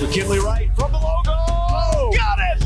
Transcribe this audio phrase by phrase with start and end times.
[0.00, 1.36] McKinley Wright from the logo.
[2.16, 2.64] Got it!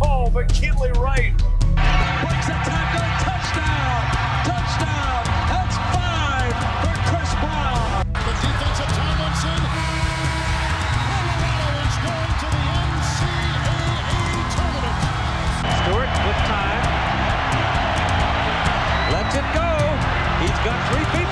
[0.00, 1.34] Oh, McKinley Wright.
[1.34, 4.06] breaks a tackle, touchdown,
[4.46, 5.26] touchdown.
[5.50, 8.06] That's five for Chris Brown.
[8.22, 9.60] The defensive Tomlinson.
[10.94, 14.98] Colorado is going to the NCAA tournament.
[15.74, 16.86] Stewart with time.
[19.10, 19.70] Lets it go.
[20.38, 21.25] He's got three people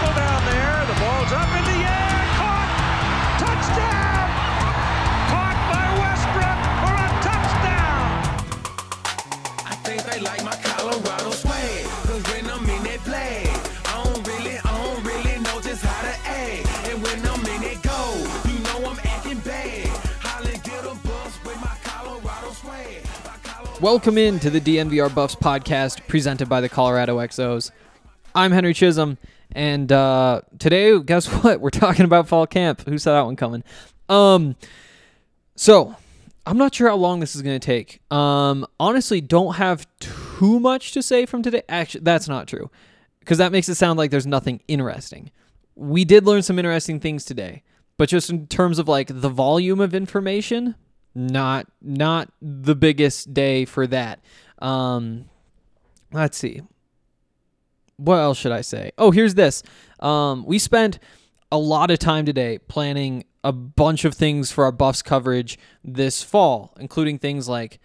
[23.84, 27.70] Welcome in to the DNVR Buffs podcast presented by the Colorado XOs.
[28.34, 29.18] I'm Henry Chisholm,
[29.52, 31.60] and uh, today, guess what?
[31.60, 32.88] We're talking about fall camp.
[32.88, 33.62] Who saw that one coming?
[34.08, 34.56] Um,
[35.54, 35.94] so
[36.46, 38.00] I'm not sure how long this is going to take.
[38.10, 41.60] Um, honestly, don't have too much to say from today.
[41.68, 42.70] Actually, that's not true,
[43.20, 45.30] because that makes it sound like there's nothing interesting.
[45.74, 47.62] We did learn some interesting things today,
[47.98, 50.74] but just in terms of like the volume of information,
[51.14, 54.20] not not the biggest day for that.
[54.58, 55.26] Um,
[56.12, 56.62] let's see.
[57.96, 58.90] What else should I say?
[58.98, 59.62] Oh, here's this.
[60.00, 60.98] Um, we spent
[61.52, 66.22] a lot of time today planning a bunch of things for our Buffs coverage this
[66.22, 67.78] fall, including things like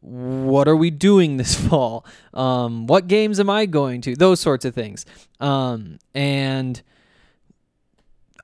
[0.00, 2.06] what are we doing this fall?
[2.32, 4.14] Um, what games am I going to?
[4.14, 5.04] Those sorts of things.
[5.40, 6.80] Um, and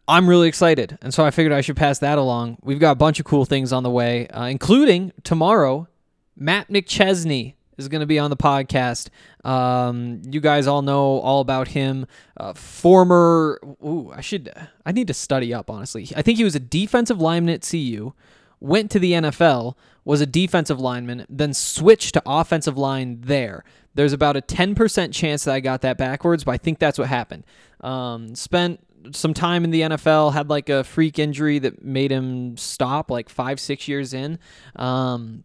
[0.06, 0.98] I'm really excited.
[1.00, 2.58] And so I figured I should pass that along.
[2.62, 5.88] We've got a bunch of cool things on the way, uh, including tomorrow,
[6.36, 9.08] Matt McChesney is going to be on the podcast.
[9.44, 12.06] Um, you guys all know all about him.
[12.36, 14.52] Uh, former, ooh, I should,
[14.84, 16.08] I need to study up, honestly.
[16.14, 18.12] I think he was a defensive lineman at CU,
[18.60, 23.64] went to the NFL, was a defensive lineman, then switched to offensive line there.
[23.94, 27.08] There's about a 10% chance that I got that backwards, but I think that's what
[27.08, 27.44] happened.
[27.80, 28.80] Um, spent
[29.12, 33.28] some time in the NFL, had like a freak injury that made him stop like
[33.28, 34.38] five, six years in.
[34.76, 35.44] Um,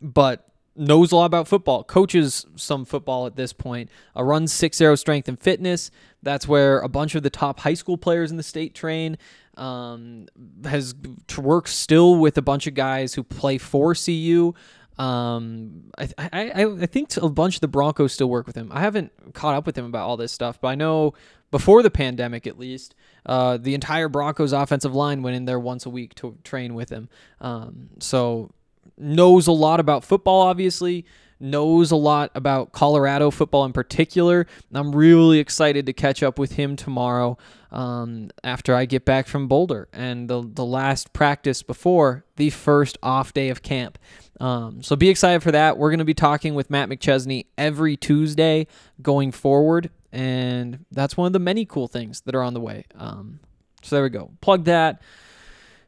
[0.00, 0.48] but
[0.78, 4.94] knows a lot about football, coaches some football at this point, uh, runs six arrow
[4.94, 5.90] strength and fitness.
[6.22, 9.18] That's where a bunch of the top high school players in the state train.
[9.56, 10.28] Um,
[10.64, 10.94] has
[11.28, 14.54] to work still with a bunch of guys who play for CU.
[14.98, 18.70] Um, I, I, I think a bunch of the Broncos still work with him.
[18.72, 21.14] I haven't caught up with him about all this stuff, but I know
[21.50, 22.94] before the pandemic, at least,
[23.24, 26.90] uh, the entire Broncos offensive line went in there once a week to train with
[26.90, 27.08] him.
[27.40, 28.50] Um, so
[28.96, 31.06] knows a lot about football, obviously,
[31.40, 34.46] knows a lot about Colorado football in particular.
[34.72, 37.38] I'm really excited to catch up with him tomorrow
[37.70, 42.98] um, after I get back from Boulder and the, the last practice before the first
[43.02, 43.98] off day of camp.
[44.40, 45.78] Um, so be excited for that.
[45.78, 48.66] We're going to be talking with Matt McChesney every Tuesday
[49.02, 52.84] going forward, and that's one of the many cool things that are on the way.
[52.94, 53.40] Um,
[53.82, 54.30] so there we go.
[54.40, 55.02] Plug that.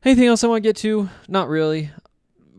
[0.05, 1.09] Anything else I want to get to?
[1.28, 1.91] Not really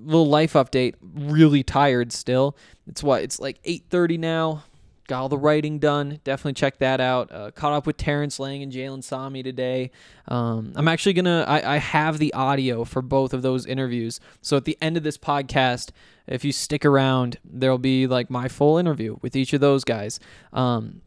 [0.03, 0.95] little life update.
[1.01, 2.57] Really tired still.
[2.87, 3.23] It's what?
[3.23, 4.63] It's like 8:30 now.
[5.11, 6.21] Got all the writing done.
[6.23, 7.33] Definitely check that out.
[7.33, 9.91] Uh, caught up with Terrance Lang and Jalen Sami today.
[10.29, 11.43] Um, I'm actually gonna.
[11.45, 14.21] I, I have the audio for both of those interviews.
[14.41, 15.89] So at the end of this podcast,
[16.27, 20.17] if you stick around, there'll be like my full interview with each of those guys.
[20.53, 21.01] Um,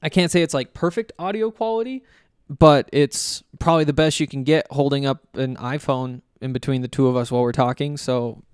[0.00, 2.04] I can't say it's like perfect audio quality,
[2.48, 6.86] but it's probably the best you can get holding up an iPhone in between the
[6.86, 7.96] two of us while we're talking.
[7.96, 8.44] So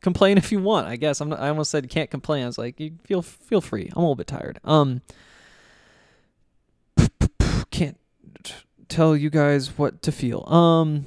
[0.00, 0.86] complain if you want.
[0.86, 1.30] I guess I'm.
[1.30, 2.44] Not, I almost said can't complain.
[2.44, 3.90] I was like, you feel feel free.
[3.92, 4.60] I'm a little bit tired.
[4.64, 5.02] Um,
[7.70, 7.98] can't
[8.88, 10.44] tell you guys what to feel.
[10.52, 11.06] Um,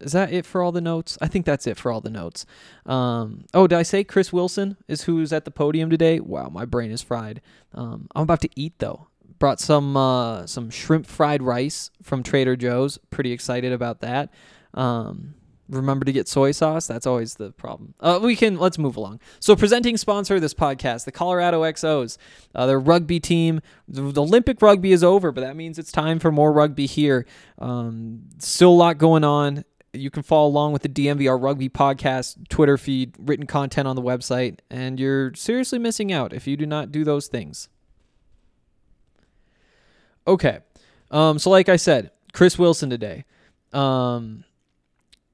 [0.00, 1.18] is that it for all the notes?
[1.20, 2.46] I think that's it for all the notes.
[2.86, 6.20] Um, oh, did I say Chris Wilson is who's at the podium today?
[6.20, 7.40] Wow, my brain is fried.
[7.74, 9.08] Um, I'm about to eat though.
[9.38, 12.98] Brought some uh, some shrimp fried rice from Trader Joe's.
[13.10, 14.30] Pretty excited about that.
[14.74, 15.34] Um,
[15.68, 16.86] remember to get soy sauce.
[16.86, 17.94] That's always the problem.
[18.00, 19.20] Uh, we can let's move along.
[19.40, 22.18] So presenting sponsor of this podcast, the Colorado XOs,
[22.54, 23.60] uh, their rugby team.
[23.86, 27.26] The, Olympic rugby is over, but that means it's time for more rugby here.
[27.58, 29.64] Um, still a lot going on.
[29.92, 34.02] You can follow along with the DNVR Rugby Podcast Twitter feed, written content on the
[34.02, 37.68] website, and you're seriously missing out if you do not do those things.
[40.26, 40.58] Okay.
[41.10, 43.24] Um, so like I said, Chris Wilson today.
[43.72, 44.44] Um,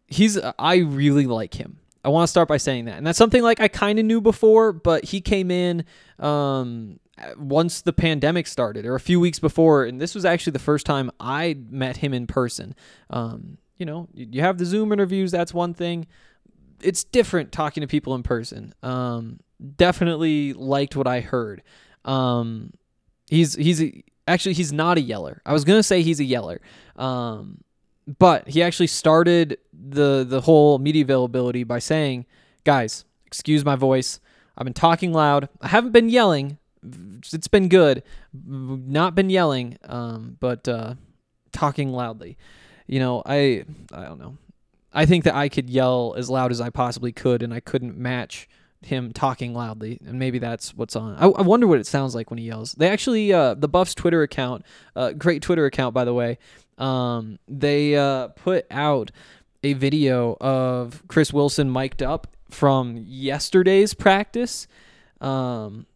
[0.06, 1.78] he's I really like him.
[2.04, 4.20] I want to start by saying that, and that's something like I kind of knew
[4.20, 5.84] before, but he came in
[6.18, 7.00] um,
[7.38, 10.84] once the pandemic started, or a few weeks before, and this was actually the first
[10.84, 12.74] time I met him in person.
[13.08, 15.30] Um, you know, you have the Zoom interviews.
[15.30, 16.06] That's one thing.
[16.82, 18.74] It's different talking to people in person.
[18.82, 19.40] Um,
[19.76, 21.62] definitely liked what I heard.
[22.04, 22.72] Um,
[23.28, 25.40] he's he's a, actually he's not a yeller.
[25.46, 26.60] I was gonna say he's a yeller.
[26.96, 27.62] Um,
[28.06, 32.26] but he actually started the the whole media availability by saying,
[32.64, 34.20] "Guys, excuse my voice.
[34.56, 35.48] I've been talking loud.
[35.60, 36.58] I haven't been yelling.
[37.32, 38.02] It's been good.
[38.32, 40.94] Not been yelling, um, but uh,
[41.52, 42.36] talking loudly.
[42.86, 44.36] You know, I I don't know.
[44.92, 47.96] I think that I could yell as loud as I possibly could, and I couldn't
[47.96, 48.48] match."
[48.86, 52.30] Him talking loudly and maybe that's what's on I, I wonder what it sounds like
[52.30, 54.64] when he yells they actually uh the buffs twitter account
[54.94, 56.38] uh great twitter account by the way
[56.78, 59.10] um, they uh, put out
[59.62, 64.66] a video of Chris Wilson mic'd up from yesterday's practice.
[65.20, 65.86] Um,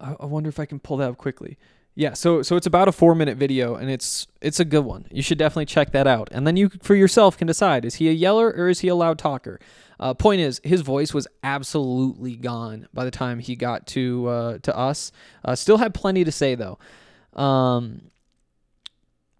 [0.00, 1.58] I, I wonder if I can pull that up quickly.
[1.98, 5.06] Yeah, so so it's about a four minute video and it's it's a good one.
[5.10, 6.28] You should definitely check that out.
[6.30, 8.94] And then you for yourself can decide is he a yeller or is he a
[8.94, 9.58] loud talker.
[9.98, 14.58] Uh, point is, his voice was absolutely gone by the time he got to uh,
[14.58, 15.10] to us.
[15.44, 16.78] Uh, still had plenty to say though.
[17.32, 18.12] Um,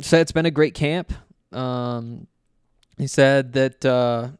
[0.00, 1.12] said it's been a great camp.
[1.52, 2.26] Um,
[2.99, 4.31] he said that uh,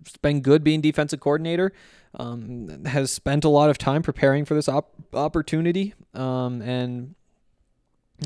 [0.00, 1.74] it's been good being defensive coordinator.
[2.14, 5.92] Um, has spent a lot of time preparing for this op- opportunity.
[6.14, 7.14] Um, and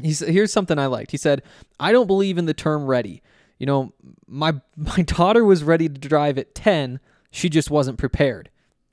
[0.02, 1.10] he's here's something I liked.
[1.10, 1.42] He said,
[1.78, 3.22] "I don't believe in the term ready.
[3.58, 3.92] You know,
[4.26, 7.00] my my daughter was ready to drive at 10.
[7.30, 8.50] She just wasn't prepared.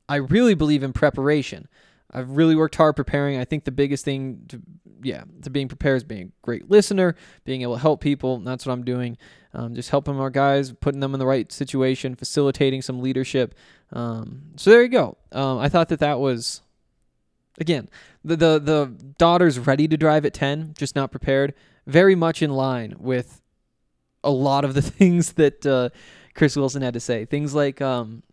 [0.10, 1.68] I really believe in preparation.
[2.14, 3.38] I've really worked hard preparing.
[3.38, 4.62] I think the biggest thing to
[5.04, 8.40] yeah, to being prepared is being a great listener, being able to help people.
[8.40, 9.18] That's what I'm doing.
[9.54, 13.56] Um, just helping our guys, putting them in the right situation, facilitating some leadership.
[13.92, 15.18] Um, so there you go.
[15.32, 16.62] Um, I thought that that was,
[17.62, 17.90] again,
[18.26, 21.54] the, the the daughter's ready to drive at 10, just not prepared.
[21.88, 23.42] Very much in line with
[24.24, 25.90] a lot of the things that uh,
[26.36, 27.24] Chris Wilson had to say.
[27.24, 28.24] Things like um,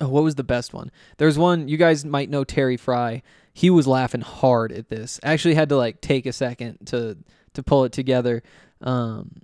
[0.00, 0.90] Oh, what was the best one?
[1.18, 3.22] There's one you guys might know Terry Frei.
[3.52, 5.20] He was laughing hard at this.
[5.22, 7.18] Actually had to like take a second to
[7.54, 8.42] to pull it together.
[8.80, 9.42] Um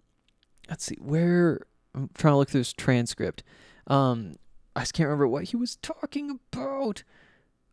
[0.69, 1.61] let's see where
[1.95, 3.43] I'm trying to look through this transcript.
[3.87, 4.37] Um
[4.75, 7.03] I just can't remember what he was talking about.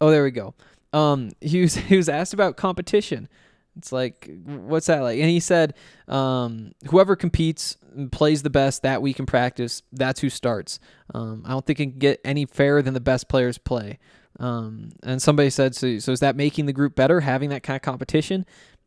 [0.03, 0.53] Oh, there we go.
[0.91, 3.29] Um he was he was asked about competition.
[3.77, 5.19] It's like, what's that like?
[5.19, 5.73] And he said,
[6.07, 10.79] um, whoever competes and plays the best that week in practice, that's who starts.
[11.13, 13.97] Um, I don't think it can get any fairer than the best players play.
[14.39, 17.75] Um, and somebody said, so, so is that making the group better, having that kind
[17.75, 18.45] of competition?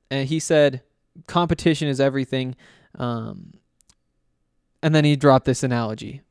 [0.09, 0.83] And he said,
[1.27, 2.55] competition is everything.
[2.97, 3.55] Um,
[4.83, 6.23] and then he dropped this analogy.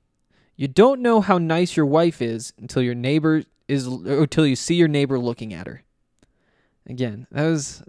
[0.56, 4.76] You don't know how nice your wife is until your neighbor is, until you see
[4.76, 5.84] your neighbor looking at her.
[6.88, 7.84] Again, that was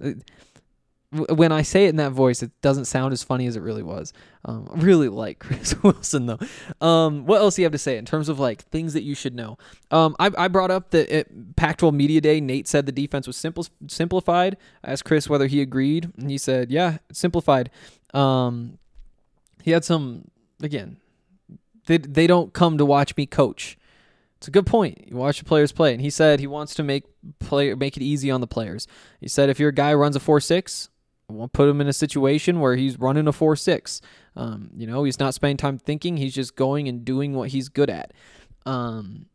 [1.12, 3.82] when I say it in that voice, it doesn't sound as funny as it really
[3.82, 4.12] was.
[4.44, 6.38] Um, really like Chris Wilson though.
[6.86, 9.14] Um, what else do you have to say in terms of like things that you
[9.14, 9.56] should know?
[9.90, 13.36] Um, I, I brought up that at Pac-12 Media Day, Nate said the defense was
[13.36, 14.56] simple simplified.
[14.82, 17.70] I asked Chris whether he agreed, and he said, "Yeah, simplified."
[18.12, 18.78] Um,
[19.62, 20.30] he had some
[20.62, 20.96] again.
[21.86, 23.78] They they don't come to watch me coach.
[24.38, 25.08] It's a good point.
[25.08, 27.04] You watch the players play, and he said he wants to make
[27.38, 28.86] play make it easy on the players.
[29.20, 30.90] He said if your guy runs a four six,
[31.28, 34.00] We'll put him in a situation where he's running a 4 6.
[34.36, 37.68] Um, you know, he's not spending time thinking, he's just going and doing what he's
[37.68, 38.12] good at.
[38.64, 39.26] Um,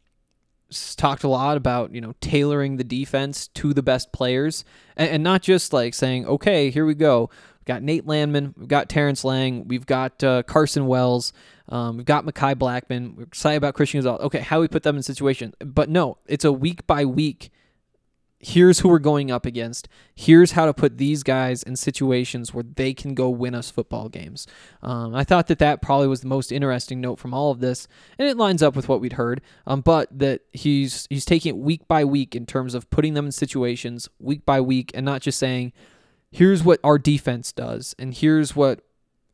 [0.95, 4.63] talked a lot about, you know, tailoring the defense to the best players
[4.95, 7.29] and, and not just like saying, okay, here we go.
[7.59, 11.33] We've got Nate Landman, we've got Terrance Lang, we've got uh, Carson Wells,
[11.71, 13.15] um, we've got Mekhi Blackman.
[13.15, 14.21] We're excited about Christian Gonzalez.
[14.25, 15.53] Okay, how we put them in situation.
[15.59, 17.51] But no, it's a week by week
[18.41, 19.87] here's who we're going up against.
[20.15, 24.09] Here's how to put these guys in situations where they can go win us football
[24.09, 24.47] games.
[24.81, 27.87] Um, I thought that that probably was the most interesting note from all of this,
[28.17, 29.41] and it lines up with what we'd heard.
[29.65, 33.27] Um, but that he's he's taking it week by week in terms of putting them
[33.27, 35.71] in situations week by week, and not just saying,
[36.31, 38.81] "Here's what our defense does," and here's what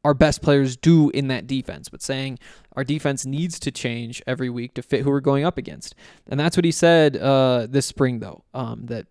[0.07, 2.39] our best players do in that defense, but saying
[2.77, 5.95] our defense needs to change every week to fit who we're going up against.
[6.29, 9.07] And that's what he said uh, this spring, though, um, that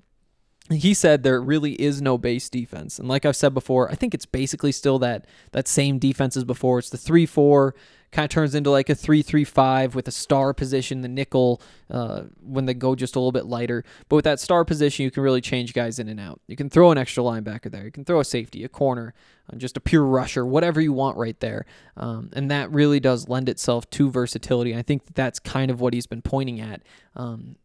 [0.70, 2.99] he said there really is no base defense.
[2.99, 6.44] And like I've said before, I think it's basically still that that same defense as
[6.44, 6.78] before.
[6.78, 7.73] It's the 3-4
[8.12, 12.64] kind of turns into like a 3-3-5 with a star position, the nickel uh, when
[12.64, 13.85] they go just a little bit lighter.
[14.08, 16.40] But with that star position, you can really change guys in and out.
[16.46, 17.85] You can throw an extra linebacker there.
[17.85, 19.14] You can throw a safety, a corner,
[19.52, 21.66] uh, just a pure rusher, whatever you want right there.
[21.96, 24.75] Um, and that really does lend itself to versatility.
[24.75, 26.82] I think that's kind of what he's been pointing at.
[27.14, 27.56] Um,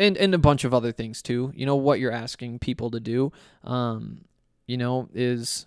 [0.00, 1.52] and and a bunch of other things too.
[1.54, 3.32] You know what you're asking people to do.
[3.62, 4.24] Um,
[4.66, 5.66] you know, is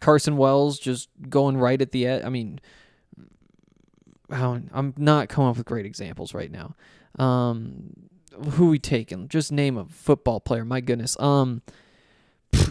[0.00, 2.24] Carson Wells just going right at the end?
[2.24, 2.60] I mean,
[4.30, 6.74] I'm not coming up with great examples right now.
[7.18, 7.92] Um,
[8.52, 9.28] who we taking?
[9.28, 10.64] Just name a football player.
[10.64, 11.18] My goodness.
[11.20, 11.62] Um,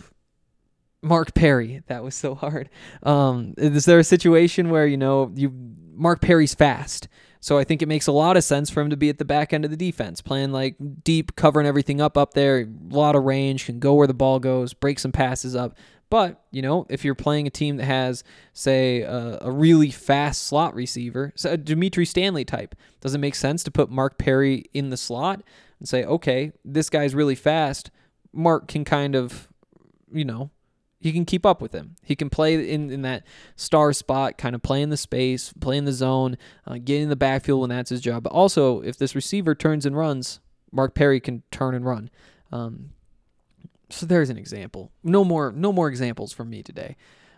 [1.02, 1.84] Mark Perry.
[1.88, 2.70] That was so hard.
[3.04, 5.54] Um, is there a situation where you know you
[5.94, 7.08] Mark Perry's fast?
[7.44, 9.26] So I think it makes a lot of sense for him to be at the
[9.26, 13.18] back end of the defense, playing like deep, covering everything up up there, a lot
[13.18, 15.76] of range, can go where the ball goes, break some passes up.
[16.10, 18.24] But, you know, if you're playing a team that has,
[18.54, 23.36] say, a, a really fast slot receiver, so a Dimitri Stanley type, does it make
[23.36, 25.44] sense to put Mark Perry in the slot
[25.80, 27.92] and say, okay, this guy's really fast.
[28.32, 29.50] Mark can kind of,
[30.14, 30.50] you know,
[31.04, 31.98] he can keep up with him.
[32.02, 33.26] He can play in, in that
[33.58, 37.10] star spot, kind of play in the space, play in the zone, uh, get in
[37.10, 38.24] the backfield when that's his job.
[38.24, 40.40] But also, if this receiver turns and runs,
[40.72, 42.10] Mark Perry can turn and run.
[42.54, 42.92] Um,
[43.90, 44.94] so there's an example.
[45.04, 46.96] No more, no more examples from me today.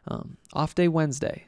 [0.07, 1.45] Um, off day Wednesday.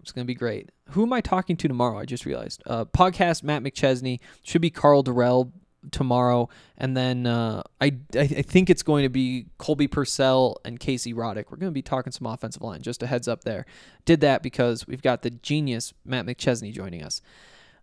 [0.00, 0.70] It's gonna be great.
[0.90, 1.98] Who am I talking to tomorrow?
[1.98, 2.62] I just realized.
[2.66, 5.52] Uh, podcast Matt McChesney should be Karl Dorrell
[5.90, 10.80] tomorrow, and then uh, I, I, I think it's going to be Colby Pursell and
[10.80, 11.46] Casey Roddick.
[11.50, 12.82] We're going to be talking some offensive line.
[12.82, 13.66] Just a heads up there.
[14.04, 17.20] Did that because we've got the genius Matt McChesney joining us.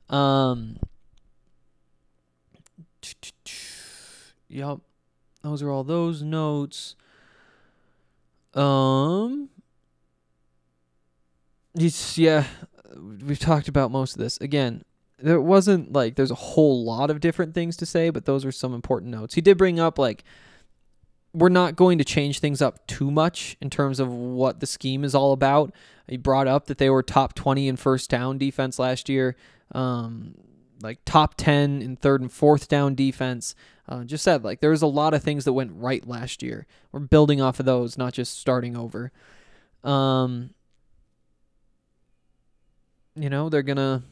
[0.09, 0.77] Um.
[4.47, 4.79] Yep,
[5.41, 6.95] those are all those notes.
[8.53, 9.49] Um.
[12.15, 12.45] Yeah,
[12.95, 14.37] we've talked about most of this.
[14.37, 14.83] Again,
[15.23, 18.51] there wasn't like there's a whole lot of different things to say, but those are
[18.51, 19.35] some important notes.
[19.35, 20.23] He did bring up like
[21.33, 25.03] we're not going to change things up too much in terms of what the scheme
[25.03, 25.73] is all about.
[26.07, 29.35] He brought up that they were top 20 in first down defense last year,
[29.73, 30.35] um,
[30.81, 33.55] like top 10 in third and fourth down defense.
[33.87, 36.67] Uh, just said like there was a lot of things that went right last year.
[36.91, 39.11] We're building off of those, not just starting over.
[39.85, 40.49] Um,
[43.15, 44.03] you know they're gonna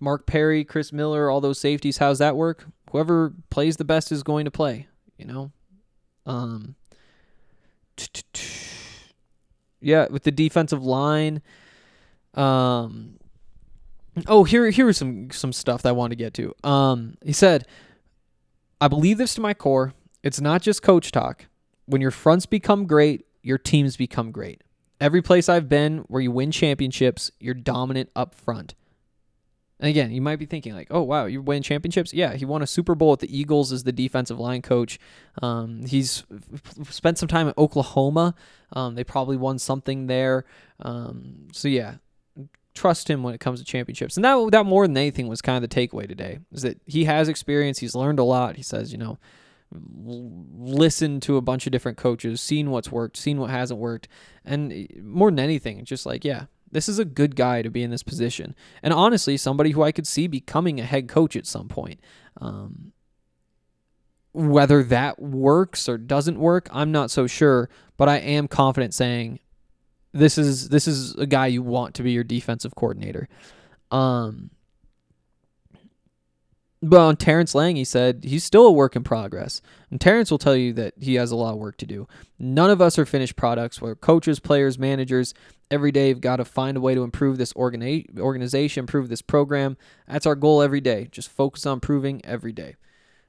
[0.00, 1.98] Mark Perry, Chris Miller, all those safeties.
[1.98, 2.66] How's that work?
[2.90, 4.88] Whoever plays the best is going to play.
[5.16, 5.52] You know,
[6.26, 6.74] um,
[9.80, 11.42] yeah, with the defensive line.
[12.34, 13.18] Um,
[14.26, 16.54] oh, here here was some some stuff that I wanted to get to.
[16.64, 17.66] Um, he said,
[18.80, 19.94] "I believe this to my core.
[20.22, 21.46] It's not just coach talk.
[21.86, 24.62] When your fronts become great, your teams become great.
[25.00, 28.74] Every place I've been where you win championships, you're dominant up front."
[29.82, 32.62] And again, you might be thinking like, "Oh wow, you win championships." Yeah, he won
[32.62, 35.00] a Super Bowl with the Eagles as the defensive line coach.
[35.42, 36.22] Um, he's
[36.88, 38.36] spent some time at Oklahoma.
[38.72, 40.44] Um, they probably won something there.
[40.78, 41.96] Um, so yeah,
[42.74, 44.16] trust him when it comes to championships.
[44.16, 47.06] And that that more than anything was kind of the takeaway today is that he
[47.06, 47.80] has experience.
[47.80, 48.54] He's learned a lot.
[48.54, 49.18] He says, you know,
[49.74, 54.06] listen to a bunch of different coaches, seen what's worked, seen what hasn't worked,
[54.44, 57.82] and eh, more than anything, just like yeah, this is a good guy to be
[57.82, 58.54] in this position.
[58.82, 62.00] And honestly, somebody who I could see becoming a head coach at some point.
[62.40, 62.92] Um,
[64.32, 69.40] whether that works or doesn't work, I'm not so sure, but I am confident saying
[70.12, 73.28] this is this is a guy you want to be your defensive coordinator.
[73.90, 74.50] Um,
[76.82, 79.62] but on Terrance Lang, he said he's still a work in progress.
[79.90, 82.08] And Terrance will tell you that he has a lot of work to do.
[82.40, 83.80] None of us are finished products.
[83.80, 85.32] We're coaches, players, managers,
[85.70, 89.22] every day have got to find a way to improve this organi- organization, improve this
[89.22, 89.76] program.
[90.08, 91.08] That's our goal every day.
[91.10, 92.74] Just focus on improving every day.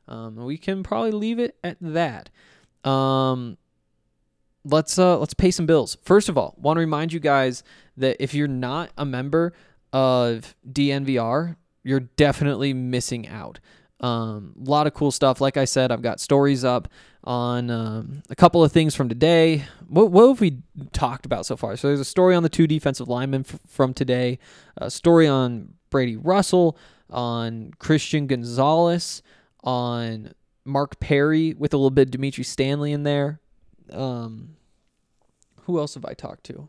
[0.07, 2.29] Um, we can probably leave it at that.
[2.83, 3.57] Um,
[4.65, 5.95] let's uh, let's pay some bills.
[6.03, 7.63] First of all, want to remind you guys
[7.95, 9.53] that if you're not a member
[9.93, 13.59] of DNVR, you're definitely missing out.
[13.99, 15.39] Um, a lot of cool stuff.
[15.39, 16.89] Like I said, I've got stories up
[17.23, 19.63] on um, a couple of things from today.
[19.87, 20.59] What, what have we
[20.91, 21.77] talked about so far?
[21.77, 24.39] So there's a story on the two defensive linemen f- from today,
[24.77, 26.77] a story on Brady Russell,
[27.09, 29.21] on Christian Gonzalez,
[29.63, 30.33] on
[30.65, 33.39] Mark Perry with a little bit of Dimitri Stanley in there.
[33.89, 34.55] Um,
[35.61, 36.67] who else have I talked to?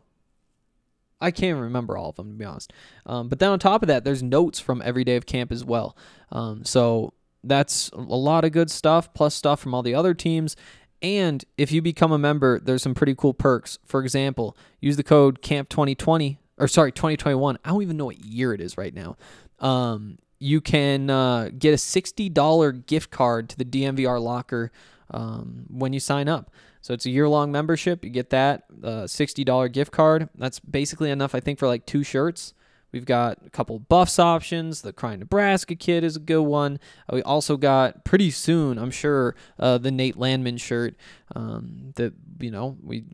[1.21, 2.73] I can't remember all of them to be honest.
[3.05, 5.63] Um, but then on top of that, there's notes from every day of camp as
[5.63, 5.97] well.
[6.31, 10.55] Um, so that's a lot of good stuff, plus stuff from all the other teams.
[11.01, 13.77] And if you become a member, there's some pretty cool perks.
[13.85, 17.57] For example, use the code CAMP2020 or sorry 2021.
[17.63, 19.17] I don't even know what year it is right now.
[19.59, 24.71] Um, you can uh, get a $60 gift card to the DNVR locker
[25.11, 26.51] um, when you sign up.
[26.85, 28.05] So it's a year long membership.
[28.05, 30.29] You get that uh, $60 gift card.
[30.35, 32.53] That's basically enough, I think, for like two shirts.
[32.91, 34.83] We've got a couple buffs options.
[34.83, 36.79] The Crying Nebraska kid is a good one.
[37.11, 40.95] Uh, we also got pretty soon, I'm sure, uh, the Nate Landman shirt.
[41.35, 43.05] Um, that you know we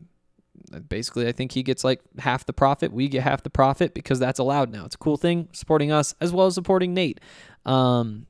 [0.86, 2.92] basically I think he gets like half the profit.
[2.92, 4.84] We get half the profit because that's allowed now.
[4.84, 7.20] It's a cool thing supporting us as well as supporting Nate.
[7.64, 8.26] Um,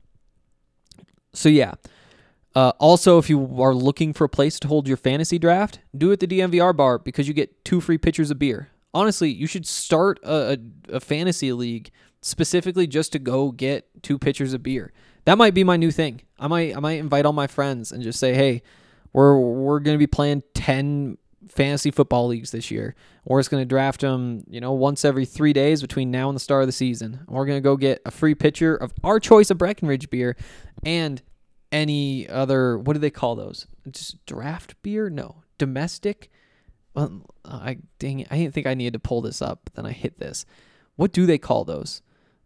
[1.33, 1.73] so yeah.
[2.55, 6.11] Uh, also, if you are looking for a place to hold your fantasy draft, do
[6.11, 8.69] it at the DNVR bar because you get two free pitchers of beer.
[8.93, 10.53] Honestly, you should start a,
[10.89, 11.89] a, a fantasy league
[12.21, 14.93] specifically just to go get two pitchers of beer.
[15.25, 16.21] That might be my new thing.
[16.37, 18.61] I might I might invite all my friends and just say, hey,
[19.13, 21.17] we're we're gonna be playing ten
[21.47, 22.95] fantasy football leagues this year.
[23.25, 26.39] We're just gonna draft them, you know, once every three days between now and the
[26.41, 27.21] start of the season.
[27.27, 30.35] We're gonna go get a free pitcher of our choice of Breckenridge beer
[30.85, 31.21] and
[31.73, 33.67] any other what do they call those?
[33.91, 35.09] Just draft beer?
[35.09, 36.29] No, domestic.
[36.93, 39.85] Well, I dang it, I didn't think I needed to pull this up, but then
[39.85, 40.45] I hit this.
[40.95, 42.01] What do they call those?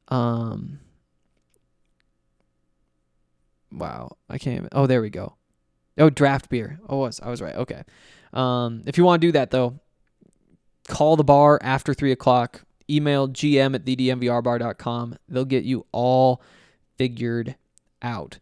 [0.07, 0.79] Um.
[3.69, 4.57] Wow, I can't.
[4.57, 5.36] Even, oh, there we go.
[5.98, 6.79] Oh, draft beer.
[6.88, 7.55] Oh, I was I was right.
[7.55, 7.84] Okay.
[8.31, 9.79] Um, if you want to do that though,
[10.88, 12.63] call the bar after three o'clock.
[12.89, 15.17] Email gm at thednvrbar.com.
[15.27, 16.41] They'll get you all
[16.98, 17.57] figured
[18.01, 18.39] out.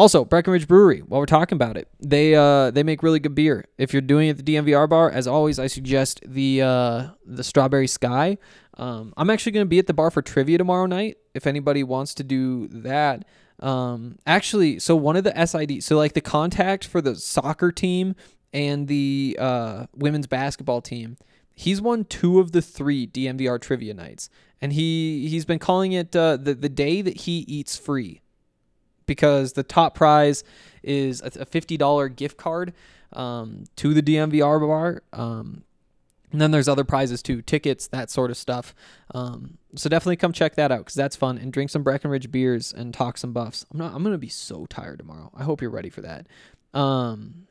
[0.00, 1.00] Also, Breckenridge Brewery.
[1.00, 3.66] While we're talking about it, they uh, they make really good beer.
[3.76, 7.44] If you're doing it at the DNVR bar, as always, I suggest the uh, the
[7.44, 8.38] Strawberry Sky.
[8.78, 11.18] Um, I'm actually going to be at the bar for trivia tomorrow night.
[11.34, 13.26] If anybody wants to do that,
[13.58, 18.16] um, actually, so one of the SID, so like the contact for the soccer team
[18.54, 21.18] and the uh, women's basketball team,
[21.52, 24.30] he's won two of the three DNVR trivia nights,
[24.62, 28.22] and he he's been calling it uh, the the day that he eats free
[29.10, 30.44] because the top prize
[30.84, 32.72] is a $50 gift card
[33.12, 35.02] um, to the DNVR bar.
[35.12, 35.64] Um,
[36.30, 38.72] and then there's other prizes too, tickets, that sort of stuff.
[39.12, 42.72] Um, so definitely come check that out because that's fun and drink some Breckenridge beers
[42.72, 43.66] and talk some buffs.
[43.72, 43.92] I'm not.
[43.96, 45.32] I'm gonna be so tired tomorrow.
[45.34, 46.28] I hope you're ready for that.
[46.72, 47.48] Um,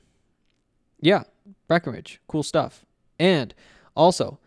[1.01, 1.23] yeah,
[1.67, 2.85] Breckenridge, cool stuff.
[3.19, 3.53] And
[3.97, 4.39] also,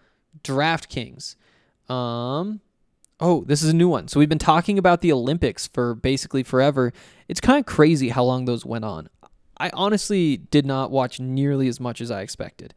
[0.42, 1.36] DraftKings.
[1.90, 2.62] Um,
[3.24, 4.08] Oh, this is a new one.
[4.08, 6.92] So we've been talking about the Olympics for basically forever.
[7.28, 9.08] It's kind of crazy how long those went on.
[9.56, 12.74] I honestly did not watch nearly as much as I expected.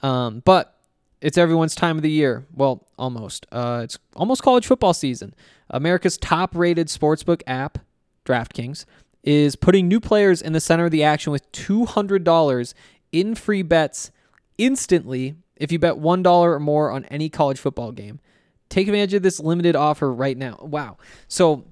[0.00, 0.78] Um, but
[1.20, 2.46] it's everyone's time of the year.
[2.54, 3.44] Well, almost.
[3.50, 5.34] Uh, it's almost college football season.
[5.68, 7.78] America's top rated sportsbook app,
[8.24, 8.84] DraftKings,
[9.24, 12.74] is putting new players in the center of the action with $200
[13.10, 14.12] in free bets
[14.58, 18.20] instantly if you bet $1 or more on any college football game.
[18.68, 20.58] Take advantage of this limited offer right now.
[20.60, 20.98] Wow.
[21.28, 21.64] So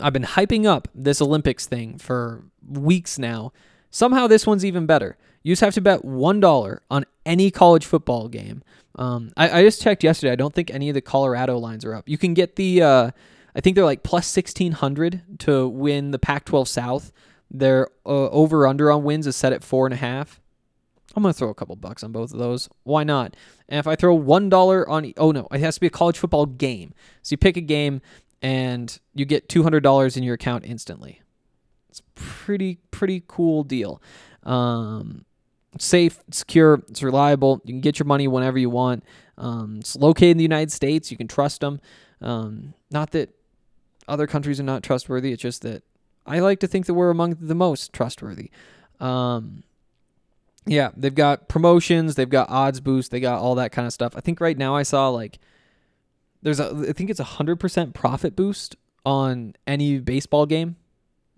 [0.00, 3.52] I've been hyping up this Olympics thing for weeks now.
[3.90, 5.16] Somehow this one's even better.
[5.42, 8.62] You just have to bet $1 on any college football game.
[8.96, 10.32] Um, I, I, just checked yesterday.
[10.32, 12.08] I don't think any of the Colorado lines are up.
[12.08, 13.10] You can get the, uh,
[13.54, 17.12] I think they're like plus 1600 to win the Pac 12 South.
[17.50, 20.40] Their uh, over under on wins is set at four and a half.
[21.16, 22.68] I'm gonna throw a couple bucks on both of those.
[22.82, 23.36] Why not?
[23.68, 26.18] And if I throw one dollar on, oh no, it has to be a college
[26.18, 26.92] football game.
[27.22, 28.00] So you pick a game
[28.42, 31.20] and you get two hundred dollars in your account instantly.
[31.88, 34.02] It's pretty pretty cool deal.
[34.42, 35.24] Um,
[35.78, 37.60] safe, secure, it's reliable.
[37.64, 39.04] You can get your money whenever you want.
[39.38, 41.10] Um, it's located in the United States.
[41.10, 41.80] You can trust them.
[42.20, 43.34] Um, not that
[44.06, 45.32] other countries are not trustworthy.
[45.32, 45.82] It's just that
[46.26, 48.50] I like to think that we're among the most trustworthy.
[49.00, 49.62] Um,
[50.66, 54.14] yeah, they've got promotions, they've got odds boost, they got all that kind of stuff.
[54.16, 55.38] I think right now I saw like
[56.42, 60.76] there's a I think it's a hundred percent profit boost on any baseball game.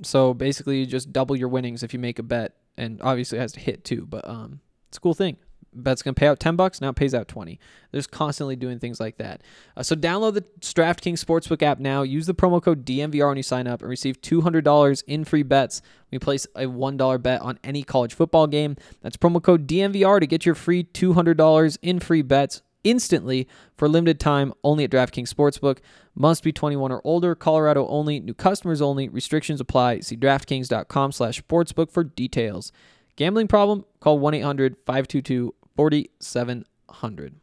[0.03, 3.41] So basically, you just double your winnings if you make a bet, and obviously it
[3.43, 4.07] has to hit too.
[4.07, 5.39] But um, it's a cool thing
[5.83, 7.59] bet's gonna pay out 10 bucks now it pays out 20
[7.91, 9.43] they're just constantly doing things like that
[9.77, 13.43] uh, so download the DraftKings sportsbook app now use the promo code dnvr when you
[13.43, 17.83] sign up and receive $200 in free bets we place a $1 bet on any
[17.83, 22.63] college football game that's promo code dnvr to get your free $200 in free bets
[22.87, 25.79] instantly for limited time only at DraftKings Sportsbook.
[26.15, 27.35] Must be 21 or older.
[27.35, 28.21] Colorado only.
[28.21, 29.09] New customers only.
[29.09, 30.01] Restrictions apply.
[30.01, 32.73] See DraftKings.com slash sportsbook for details.
[33.17, 33.85] Gambling problem?
[34.01, 37.35] Call 1 800 522 4700.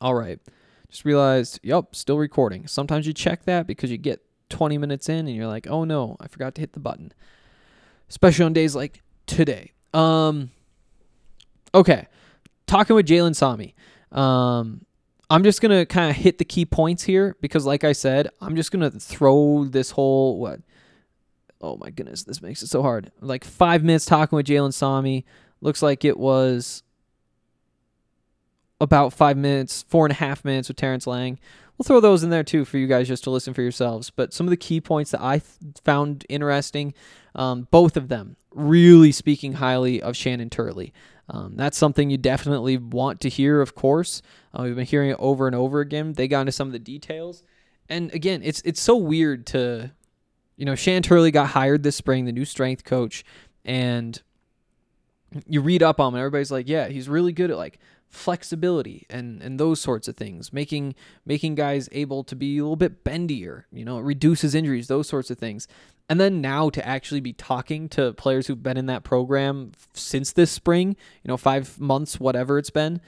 [0.00, 0.38] All right.
[0.88, 2.66] Just realized, yep, still recording.
[2.66, 6.16] Sometimes you check that because you get 20 minutes in and you're like, oh no,
[6.20, 7.12] I forgot to hit the button.
[8.08, 9.72] Especially on days like today.
[9.92, 10.50] Um,
[11.74, 12.06] okay.
[12.66, 13.74] Talking with Jalen Sami.
[14.12, 14.86] Um,
[15.30, 18.56] I'm just gonna kind of hit the key points here because, like I said, I'm
[18.56, 20.60] just gonna throw this whole what?
[21.60, 23.10] Oh my goodness, this makes it so hard.
[23.20, 25.26] Like five minutes talking with Jalen Sami.
[25.60, 26.82] Looks like it was
[28.80, 31.38] about five minutes, four and a half minutes with Terrance Lang.
[31.76, 34.10] We'll throw those in there too for you guys just to listen for yourselves.
[34.10, 36.92] But some of the key points that I th- found interesting,
[37.34, 40.92] um, both of them really speaking highly of Shannon Turley.
[41.30, 44.22] Um, that's something you definitely want to hear, of course.
[44.52, 46.14] Uh, we've been hearing it over and over again.
[46.14, 47.42] They got into some of the details,
[47.88, 49.92] and again, it's it's so weird to,
[50.56, 53.24] you know, Shannon Turley got hired this spring, the new strength coach,
[53.64, 54.20] and
[55.46, 57.78] you read up on him, and everybody's like, yeah, he's really good at like
[58.10, 60.94] flexibility and and those sorts of things making
[61.26, 65.08] making guys able to be a little bit bendier you know it reduces injuries those
[65.08, 65.68] sorts of things.
[66.10, 70.32] And then now to actually be talking to players who've been in that program since
[70.32, 73.00] this spring you know 5 months whatever it's been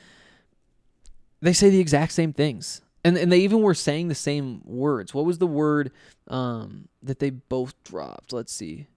[1.40, 2.82] they say the exact same things.
[3.02, 5.14] And and they even were saying the same words.
[5.14, 5.90] What was the word
[6.28, 8.32] um that they both dropped?
[8.32, 8.88] Let's see.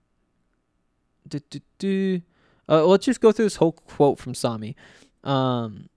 [2.66, 4.76] Uh, let's just go through this whole quote from Sami.
[5.22, 5.88] Um,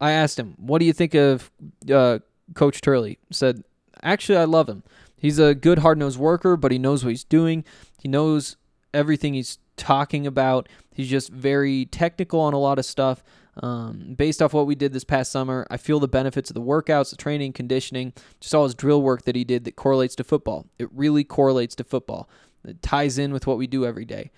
[0.00, 1.50] I asked him, "What do you think of
[1.92, 2.20] uh,
[2.54, 3.64] Coach Turley?" Said,
[4.02, 4.82] "Actually, I love him.
[5.16, 7.64] He's a good, hard-nosed worker, but he knows what he's doing.
[8.00, 8.56] He knows
[8.94, 10.68] everything he's talking about.
[10.94, 13.24] He's just very technical on a lot of stuff.
[13.60, 16.60] Um, based off what we did this past summer, I feel the benefits of the
[16.62, 20.24] workouts, the training, conditioning, just all his drill work that he did that correlates to
[20.24, 20.66] football.
[20.78, 22.28] It really correlates to football.
[22.64, 24.30] It ties in with what we do every day.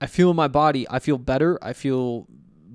[0.00, 0.86] I feel in my body.
[0.90, 1.58] I feel better.
[1.62, 2.26] I feel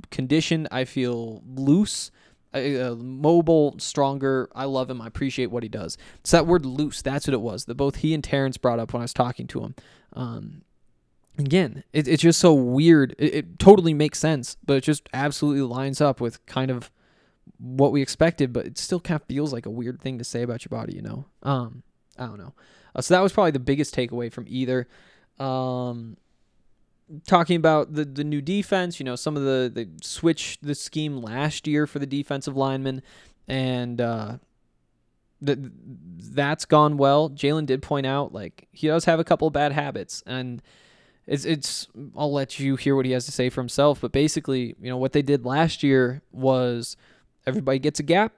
[0.09, 0.67] conditioned.
[0.71, 2.09] I feel loose,
[2.53, 4.49] uh, mobile, stronger.
[4.53, 5.01] I love him.
[5.01, 5.97] I appreciate what he does.
[6.19, 7.01] It's that word loose.
[7.01, 9.47] That's what it was that both he and Terrance brought up when I was talking
[9.47, 9.75] to him.
[10.13, 10.61] Um,
[11.37, 13.15] again, it, it's just so weird.
[13.17, 16.91] It, it totally makes sense, but it just absolutely lines up with kind of
[17.57, 18.51] what we expected.
[18.51, 20.93] But it still kind of feels like a weird thing to say about your body,
[20.93, 21.25] you know?
[21.43, 21.83] Um,
[22.17, 22.53] I don't know.
[22.95, 24.87] Uh, so that was probably the biggest takeaway from either.
[25.39, 26.17] Um,
[27.27, 31.17] talking about the the new defense, you know, some of the the switch the scheme
[31.17, 33.01] last year for the defensive linemen,
[33.47, 34.37] and uh,
[35.41, 35.57] that
[36.33, 37.29] that's gone well.
[37.29, 40.61] Jalen did point out like he does have a couple bad habits, and
[41.27, 44.01] it's it's I'll let you hear what he has to say for himself.
[44.01, 46.97] But basically, you know, what they did last year was
[47.45, 48.33] everybody gets a gap.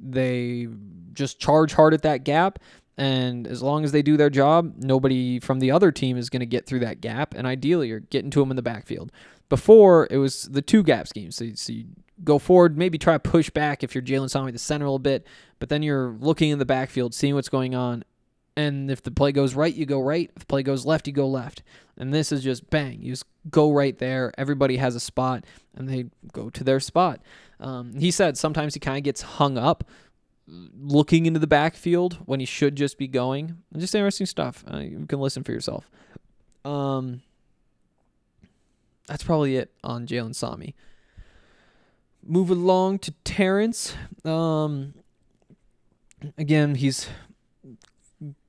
[0.00, 0.68] They
[1.12, 2.58] just charge hard at that gap.
[2.96, 6.40] And as long as they do their job, nobody from the other team is going
[6.40, 7.34] to get through that gap.
[7.34, 9.10] And ideally, you're getting to them in the backfield.
[9.48, 11.30] Before, it was the two gap scheme.
[11.32, 11.86] So, so you
[12.22, 14.98] go forward, maybe try to push back if you're Jalen Sami the center a little
[15.00, 15.26] bit,
[15.58, 18.04] but then you're looking in the backfield, seeing what's going on.
[18.56, 20.30] And if the play goes right, you go right.
[20.36, 21.64] If the play goes left, you go left.
[21.96, 23.02] And this is just bang.
[23.02, 24.32] You just go right there.
[24.38, 27.20] Everybody has a spot, and they go to their spot.
[27.58, 29.84] Um, he said sometimes he kind of gets hung up
[30.46, 33.58] looking into the backfield when he should just be going.
[33.76, 34.64] Just interesting stuff.
[34.72, 35.90] Uh, you can listen for yourself.
[36.64, 37.22] Um,
[39.06, 40.74] that's probably it on Jalen Sami.
[42.22, 43.94] Move along to Terrance.
[44.24, 44.94] Um,
[46.38, 47.08] again, he's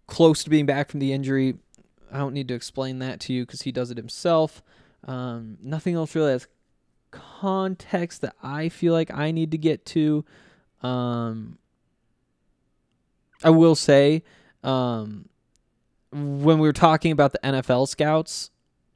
[0.08, 1.56] close to being back from the injury.
[2.12, 4.64] I don't need to explain that to you because he does it himself.
[5.06, 6.48] Um, nothing else really has
[7.12, 10.24] context that I feel like I need to get to.
[10.82, 11.58] Um,
[13.46, 14.24] I will say,
[14.64, 15.30] um,
[16.12, 18.50] when we were talking about the NFL scouts,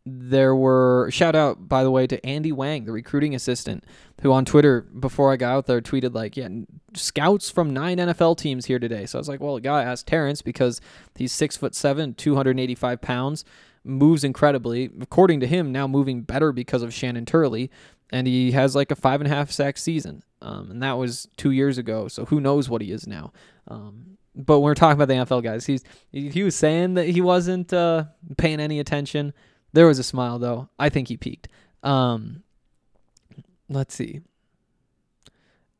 [0.05, 3.83] there were shout out by the way to Andy Wang, the recruiting assistant,
[4.21, 6.49] who on Twitter before I got out there tweeted like, "Yeah,
[6.95, 10.05] scouts from nine NFL teams here today." So I was like, "Well, I gotta ask
[10.05, 10.81] Terrance because
[11.15, 13.45] he's six foot seven, two hundred eighty five pounds,
[13.83, 14.89] moves incredibly.
[14.99, 17.69] According to him, now moving better because of Shannon Turley,
[18.09, 21.27] and he has like a five and a half sack season, um, and that was
[21.38, 22.07] two years ago.
[22.07, 23.31] So who knows what he is now."
[23.67, 27.19] Um, but when we're talking about the NFL guys, he's he, was saying that he
[27.19, 28.06] wasn't uh,
[28.38, 29.34] paying any attention.
[29.73, 30.69] There was a smile though.
[30.80, 31.49] I think he peaked.
[31.84, 32.43] Um,
[33.67, 34.21] let's see.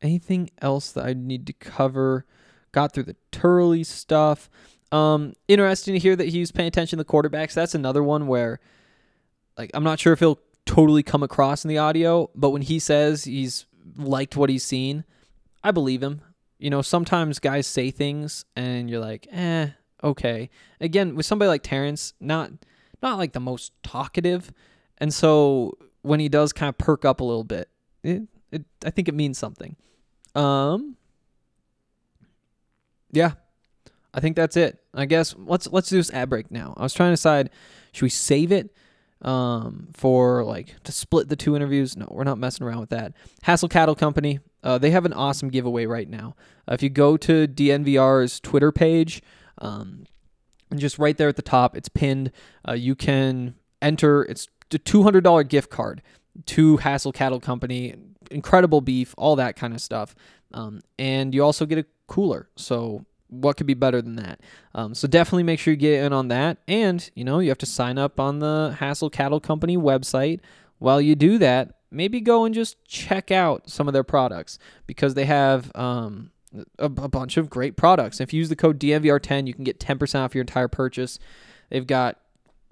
[0.02, 2.26] Anything else that I need to cover?
[2.72, 4.50] Got through the Turley stuff.
[4.92, 7.54] Um, interesting to hear that he was paying attention to the quarterbacks.
[7.54, 8.60] That's another one where,
[9.56, 12.78] like, I'm not sure if he'll totally come across in the audio, but when he
[12.78, 15.04] says he's liked what he's seen,
[15.62, 16.22] I believe him
[16.60, 19.68] you know, sometimes guys say things and you're like, eh,
[20.04, 20.50] okay.
[20.78, 22.50] Again, with somebody like Terrance, not
[23.02, 24.52] not like the most talkative,
[24.98, 27.70] and so when he does kind of perk up a little bit,
[28.02, 29.74] it, it I think it means something.
[30.34, 30.96] Um.
[33.10, 33.32] Yeah,
[34.14, 34.78] I think that's it.
[34.94, 36.74] I guess let's let's do this ad break now.
[36.76, 37.50] I was trying to decide
[37.92, 38.72] should we save it
[39.22, 41.96] um for like to split the two interviews?
[41.96, 43.14] No, we're not messing around with that.
[43.44, 46.34] Hassell Cattle Company, uh, they have an awesome giveaway right now.
[46.68, 49.22] Uh, if you go to DNVR's Twitter page,
[49.58, 50.04] um,
[50.76, 52.30] just right there at the top, it's pinned.
[52.68, 54.22] Uh, you can enter.
[54.24, 56.02] It's a two hundred dollar gift card
[56.46, 57.94] to Hassell Cattle Company.
[58.30, 60.14] Incredible beef, all that kind of stuff.
[60.52, 62.48] Um, and you also get a cooler.
[62.56, 64.40] So what could be better than that?
[64.74, 66.58] Um, so definitely make sure you get in on that.
[66.68, 70.40] And you know you have to sign up on the Hassell Cattle Company website.
[70.80, 75.14] While you do that, maybe go and just check out some of their products because
[75.14, 76.30] they have um,
[76.78, 78.20] a, a bunch of great products.
[78.20, 81.18] If you use the code DNVR10, you can get 10% off your entire purchase.
[81.68, 82.18] They've got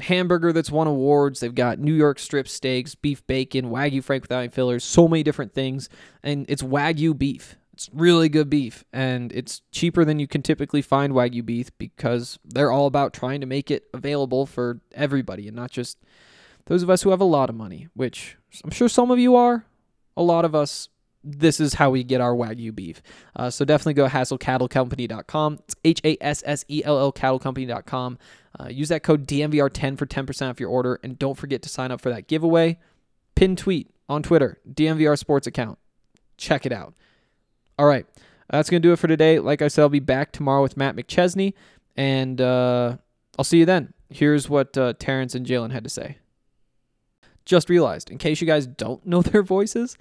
[0.00, 1.40] hamburger that's won awards.
[1.40, 5.22] They've got New York strip steaks, beef bacon, Wagyu Frank without any fillers, so many
[5.22, 5.88] different things.
[6.22, 7.56] And it's Wagyu beef.
[7.72, 8.84] It's really good beef.
[8.92, 13.40] And it's cheaper than you can typically find Wagyu beef because they're all about trying
[13.40, 15.98] to make it available for everybody and not just
[16.68, 19.37] those of us who have a lot of money, which I'm sure some of you
[19.37, 19.64] are.
[20.16, 20.88] A lot of us
[21.24, 23.02] this is how we get our Wagyu beef.
[23.35, 25.59] Uh, so definitely go hassellcattlecompany.com.
[25.64, 28.18] It's H A S S E L L cattlecompany.com.
[28.59, 30.98] Uh, use that code DNVR10 for 10% off your order.
[31.02, 32.78] And don't forget to sign up for that giveaway.
[33.35, 35.78] Pin tweet on Twitter, DNVR Sports account.
[36.37, 36.94] Check it out.
[37.78, 38.07] All right.
[38.50, 39.38] That's going to do it for today.
[39.38, 41.52] Like I said, I'll be back tomorrow with Matt McChesney.
[41.96, 42.96] And uh,
[43.38, 43.92] I'll see you then.
[44.09, 46.18] Here's what uh, Terrance and Jalen had to say.
[47.48, 49.96] Just realized, in case you guys don't know their voices,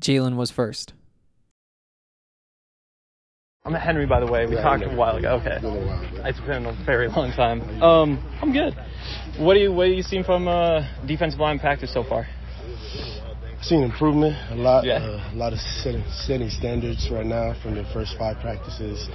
[0.00, 0.92] Jalen was first.
[3.64, 4.46] I'm Henry, by the way.
[4.46, 5.40] We talked a while ago.
[5.40, 5.58] Okay,
[6.28, 7.82] it's been a very long time.
[7.82, 8.74] Um, I'm good.
[9.38, 12.28] What do you What do you seen from uh, defensive line practice so far?
[13.58, 14.84] I've seen improvement a lot.
[14.84, 14.96] Yeah.
[14.96, 19.08] Uh, a lot of setting, setting standards right now from the first five practices,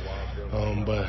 [0.52, 1.06] um, but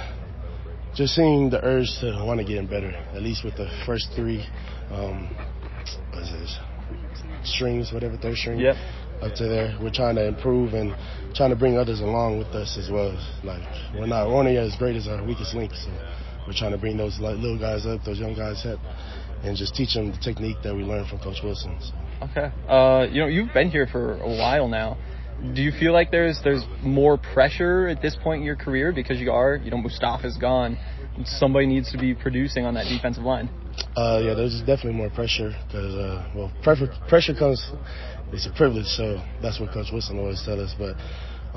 [0.94, 2.90] just seeing the urge to want to get better.
[3.14, 4.46] At least with the first three,
[4.92, 5.49] um, what is
[5.84, 6.58] this?
[7.44, 8.58] Strings, whatever third string.
[8.58, 8.76] Yep.
[9.22, 10.94] Up to there, we're trying to improve and
[11.34, 13.12] trying to bring others along with us as well.
[13.44, 13.62] Like
[13.94, 15.90] we're not we're only as great as our weakest link, so
[16.46, 18.80] we're trying to bring those like, little guys up, those young guys up,
[19.44, 21.76] and just teach them the technique that we learned from Coach Wilson.
[21.80, 21.92] So.
[22.30, 22.52] Okay.
[22.68, 24.96] Uh, you know, you've been here for a while now.
[25.54, 29.20] Do you feel like there's there's more pressure at this point in your career because
[29.20, 30.78] you are, you know, Mustafa's gone.
[31.24, 33.50] Somebody needs to be producing on that defensive line.
[33.96, 37.64] Uh, yeah, there's definitely more pressure because, uh, well, pressure, pressure comes,
[38.32, 40.74] it's a privilege, so that's what Coach Wilson always tells us.
[40.78, 40.96] But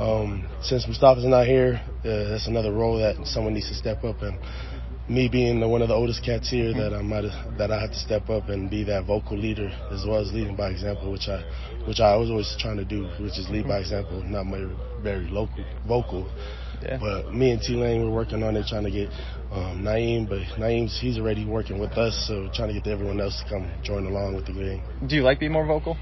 [0.02, 4.22] um, since Mustafa's not here, uh, that's another role that someone needs to step up.
[4.22, 4.40] And
[5.08, 7.24] me being the, one of the oldest cats here, that I might
[7.58, 10.56] that I have to step up and be that vocal leader as well as leading
[10.56, 11.44] by example, which I
[11.86, 14.72] which I was always trying to do, which is lead by example, not very
[15.02, 16.32] very local vocal.
[16.84, 16.98] Yeah.
[17.00, 19.10] But me and T Lang, we're working on it, trying to get
[19.52, 23.42] um, Naeem, but Naeem's he's already working with us, so trying to get everyone else
[23.42, 24.84] to come join along with the game.
[25.08, 25.98] Do you like being more vocal?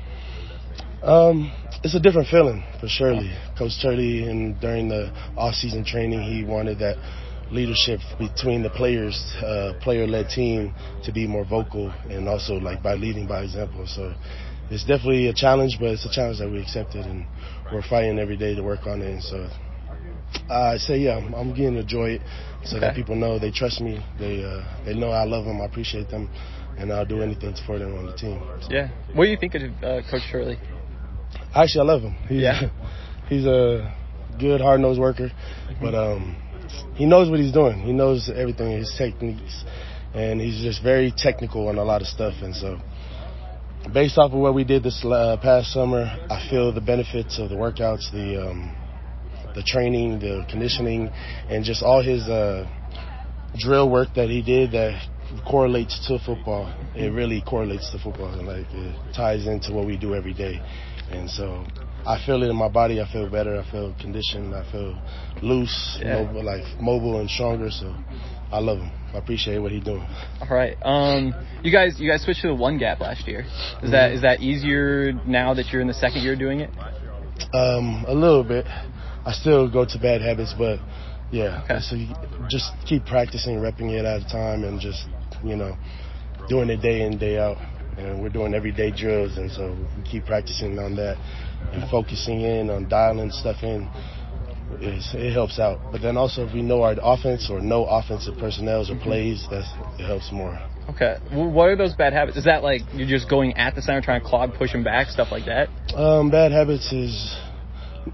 [1.03, 1.51] Um,
[1.83, 3.31] it's a different feeling for surely.
[3.57, 6.97] Coach Turley, and during the off-season training, he wanted that
[7.51, 12.93] leadership between the players, uh, player-led team, to be more vocal and also like by
[12.93, 13.85] leading by example.
[13.87, 14.13] So
[14.69, 17.25] it's definitely a challenge, but it's a challenge that we accepted, and
[17.73, 19.11] we're fighting every day to work on it.
[19.11, 19.49] And so
[20.49, 22.21] I say, yeah, I'm, getting to enjoy it,
[22.63, 25.65] so that people know they trust me, they uh, they know I love them, I
[25.65, 26.29] appreciate them,
[26.77, 28.41] and I'll do anything for them on the team.
[28.69, 28.89] Yeah.
[29.13, 30.57] What do you think of uh, Coach Turley?
[31.55, 32.15] Actually, I love him.
[32.27, 32.69] He's, Yeah.
[33.29, 33.93] he's a
[34.39, 35.31] good, hard nosed worker,
[35.81, 36.35] but um,
[36.95, 37.79] he knows what he's doing.
[37.81, 39.63] He knows everything, his techniques,
[40.13, 42.35] and he's just very technical on a lot of stuff.
[42.41, 42.79] And so,
[43.93, 47.49] based off of what we did this uh, past summer, I feel the benefits of
[47.49, 48.75] the workouts, the um,
[49.55, 51.09] the training, the conditioning,
[51.49, 52.67] and just all his uh,
[53.57, 55.07] drill work that he did that
[55.49, 56.73] correlates to football.
[56.95, 58.31] It really correlates to football.
[58.43, 60.61] Like it ties into what we do every day.
[61.09, 61.65] And so
[62.05, 63.01] I feel it in my body.
[63.01, 63.59] I feel better.
[63.59, 64.53] I feel conditioned.
[64.55, 64.97] I feel
[65.41, 66.23] loose, Yeah.
[66.23, 67.69] mobile, like mobile and stronger.
[67.69, 67.93] So
[68.51, 68.91] I love him.
[69.13, 70.05] I appreciate what he's doing.
[70.41, 70.77] All right.
[70.81, 71.33] Um,
[71.63, 73.45] you guys, you guys switched to the one gap last year.
[73.83, 76.69] Is that is that easier now that you're in the second year doing it?
[77.53, 78.65] Um, a little bit.
[79.25, 80.79] I still go to bad habits, but
[81.31, 81.63] yeah.
[81.63, 81.79] Okay.
[81.79, 81.95] So
[82.49, 85.05] just keep practicing, repping it at a time, and just
[85.43, 85.77] you know
[86.49, 87.57] doing it day in day out.
[87.97, 91.17] And we're doing everyday drills, and so we keep practicing on that
[91.73, 93.89] and focusing in on dialing stuff in.
[94.79, 95.91] It's, it helps out.
[95.91, 99.67] But then also, if we know our offense or no offensive personnel or plays, that's
[99.99, 100.57] it helps more.
[100.89, 101.17] Okay.
[101.31, 102.37] Well, what are those bad habits?
[102.37, 105.07] Is that like you're just going at the center, trying to clog, push him back,
[105.07, 105.67] stuff like that?
[105.93, 107.37] Um, bad habits is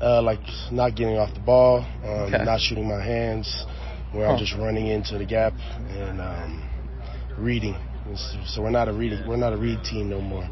[0.01, 2.43] Uh, like not getting off the ball, um, Okay.
[2.43, 3.65] not shooting my hands,
[4.11, 4.33] where Huh.
[4.33, 5.53] I'm just running into the gap
[5.89, 6.69] and um,
[7.37, 7.75] reading.
[8.45, 10.47] So we're not a read we're not a read team no more.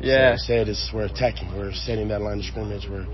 [0.00, 0.28] Yeah.
[0.28, 1.56] So instead, it's we're attacking.
[1.56, 2.86] We're setting that line of scrimmage.
[2.90, 3.06] We're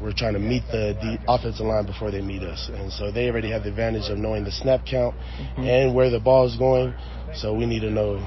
[0.00, 3.28] we're trying to meet the, the offensive line before they meet us, and so they
[3.30, 5.62] already have the advantage of knowing the snap count Mm-hmm.
[5.62, 6.94] and where the ball is going.
[7.34, 8.24] So we need to know.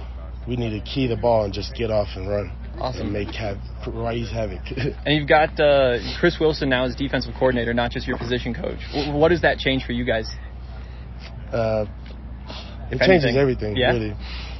[0.47, 3.01] We need to key the ball and just get off and run Awesome.
[3.01, 4.61] and make hav- raise havoc.
[5.05, 8.79] And you've got uh, Chris Wilson now as defensive coordinator, not just your position coach.
[8.93, 10.29] W- what does that change for you guys?
[11.51, 11.85] uh,
[12.91, 13.37] it If changes anything.
[13.37, 13.91] everything Yeah.
[13.93, 14.15] really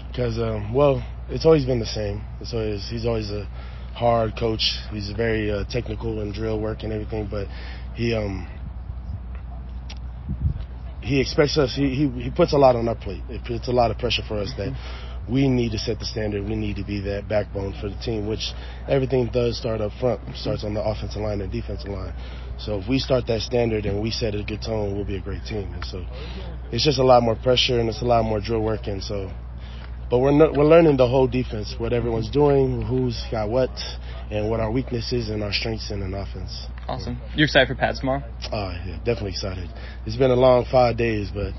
[0.07, 3.47] because um, well it's always been the same it's always he's always a
[3.93, 7.47] hard coach he's very uh, technical and drill work and everything but
[7.95, 8.47] he um
[11.01, 13.71] he expects us he, he he puts a lot on our plate it puts a
[13.71, 14.73] lot of pressure for us that
[15.29, 16.43] we need to set the standard.
[16.43, 18.51] We need to be that backbone for the team which
[18.87, 20.21] everything does start up front.
[20.35, 22.13] Starts on the offensive line and defensive line.
[22.57, 25.21] So if we start that standard and we set a good tone we'll be a
[25.21, 25.71] great team.
[25.73, 26.05] And so
[26.71, 28.87] it's just a lot more pressure and it's a lot more drill work.
[28.87, 29.31] And so
[30.09, 33.69] but we're no, we're learning the whole defense what everyone's doing who's got what
[34.31, 36.65] and what our weaknesses and our strengths in an offense.
[36.87, 37.19] Awesome.
[37.35, 38.23] You're excited for Pads tomorrow?
[38.51, 39.69] oh yeah definitely excited.
[40.05, 41.53] It's been a long five days but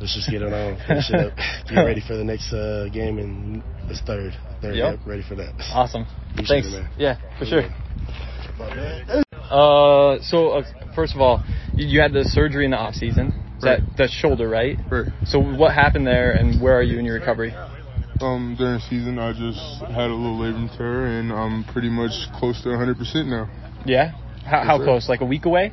[0.00, 1.36] let's just get it on finish it up
[1.68, 4.32] get ready for the next uh, game and it's third
[4.62, 4.98] third Yep.
[4.98, 6.06] yep, ready for that Awesome.
[6.32, 6.68] Appreciate Thanks.
[6.68, 6.90] it, man.
[6.96, 7.62] Yeah, for sure.
[9.50, 10.62] Uh, so uh,
[10.94, 11.42] first of all,
[11.76, 13.32] you, you had the surgery in the off season.
[13.62, 14.78] That that shoulder, right?
[14.90, 15.06] Right.
[15.24, 17.52] So what happened there, and where are you in your recovery?
[18.20, 22.12] Um, during the season, I just had a little labrum tear, and I'm pretty much
[22.38, 23.50] close to 100% now.
[23.84, 24.12] Yeah.
[24.44, 25.08] How, how close?
[25.08, 25.72] Like a week away?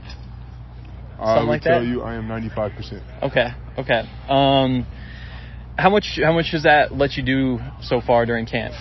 [1.19, 1.87] I would like tell that?
[1.87, 3.01] you I am 95%.
[3.23, 3.47] Okay.
[3.77, 4.03] Okay.
[4.29, 4.85] Um,
[5.77, 8.73] how much how much does that let you do so far during camp?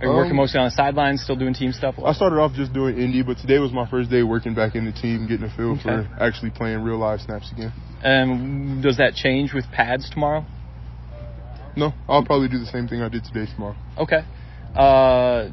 [0.00, 1.96] Are you working Um, mostly on the sidelines, still doing team stuff?
[2.04, 4.84] I started off just doing indie, but today was my first day working back in
[4.84, 5.82] the team, getting a feel Okay.
[5.82, 7.72] for actually playing real live snaps again.
[8.04, 10.44] And does that change with pads tomorrow?
[11.74, 13.74] No, I'll probably do the same thing I did today tomorrow.
[13.98, 14.22] Okay.
[14.76, 15.48] Uh,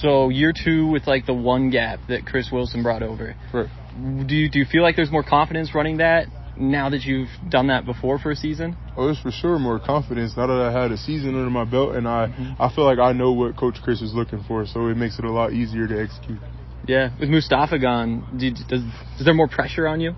[0.00, 3.36] so year two with like the one gap that Chris Wilson brought over.
[3.52, 3.68] Right.
[3.94, 6.26] Do you do you feel like there's more confidence running that
[6.56, 8.76] now that you've done that before for a season?
[8.96, 11.94] Oh, it's for sure more confidence now that I had a season under my belt,
[11.94, 12.62] and I Mm-hmm.
[12.62, 15.24] I feel like I know what Coach Chris is looking for, so it makes it
[15.24, 16.40] a lot easier to execute.
[16.86, 17.10] Yeah.
[17.18, 18.82] With Mustafa gone, do you, does
[19.18, 20.14] is there more pressure on you?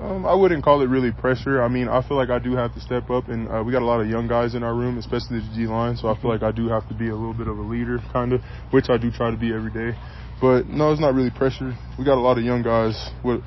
[0.00, 1.62] Um, I wouldn't call it really pressure.
[1.62, 3.82] I mean, I feel like I do have to step up, and uh, we got
[3.82, 5.96] a lot of young guys in our room, especially the D line.
[5.96, 7.98] So I feel like I do have to be a little bit of a leader,
[8.12, 9.96] kind of, which I do try to be every day.
[10.40, 11.76] But no, it's not really pressure.
[11.98, 13.40] We got a lot of young guys with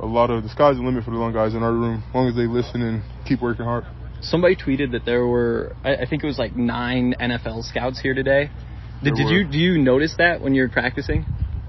[0.00, 2.14] a lot of the sky's the limit for the young guys in our room, as
[2.14, 3.84] long as they listen and keep working hard.
[4.20, 8.14] Somebody tweeted that there were, I, I think it was like nine NFL scouts here
[8.14, 8.50] today.
[9.02, 11.26] Did, did you do you notice that when you're practicing?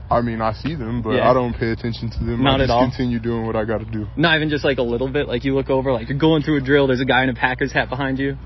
[0.10, 1.30] I mean, I see them, but Yeah.
[1.30, 2.41] I don't pay attention to them.
[2.41, 2.88] Not I at just all?
[2.89, 4.08] continue doing what I got to do.
[4.15, 5.27] Not even just like a little bit.
[5.27, 6.88] Like you look over, like you're going through a drill.
[6.88, 8.38] There's a guy in a Packers hat behind you.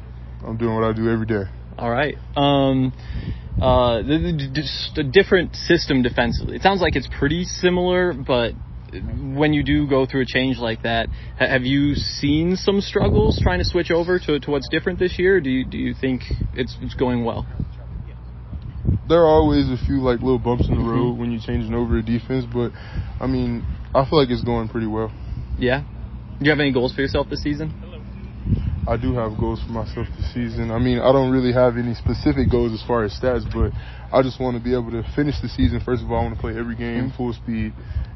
[0.43, 1.43] I'm doing what I do every day.
[1.77, 2.15] All right.
[2.35, 2.93] Um,
[3.61, 6.55] uh, the, the, just a different system defensively.
[6.55, 8.53] It sounds like it's pretty similar, but
[8.91, 11.07] when you do go through a change like that,
[11.39, 15.17] ha- have you seen some struggles trying to switch over to, to what's different this
[15.17, 15.39] year?
[15.39, 17.45] Do you do you think it's it's going well?
[19.07, 20.89] there are always a few like little bumps in the Mm-hmm.
[20.89, 22.71] road when you're changing over a defense, but
[23.19, 25.11] I mean, I feel like it's going pretty well.
[25.59, 25.83] Yeah.
[26.39, 27.69] Do you have any goals for yourself this season?
[28.87, 30.71] I do have goals for myself this season.
[30.71, 33.71] I mean, I don't really have any specific goals as far as stats, but
[34.15, 35.79] I just want to be able to finish the season.
[35.85, 37.17] First of all, I want to play every game Mm-hmm.
[37.17, 37.73] full speed,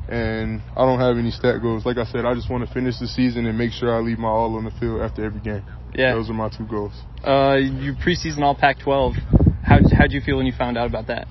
[0.09, 1.85] and I don't have any stat goals.
[1.85, 4.17] Like I said, I just want to finish the season and make sure I leave
[4.17, 5.63] my all on the field after every game.
[5.93, 6.13] Yeah.
[6.13, 6.93] Those are my two goals.
[7.23, 9.15] Uh, you preseason All Pac-12.
[9.63, 11.27] How how'd you feel when you found out about that?